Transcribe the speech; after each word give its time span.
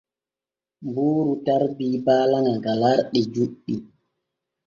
Buuru 0.93 1.33
tarbi 1.45 1.87
baala 2.05 2.37
ŋa 2.45 2.55
galarɗi 2.65 3.19
juɗɗi. 3.33 3.75